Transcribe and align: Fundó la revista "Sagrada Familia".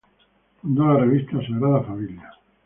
Fundó 0.63 0.87
la 0.87 1.01
revista 1.01 1.39
"Sagrada 1.45 1.83
Familia". 1.83 2.33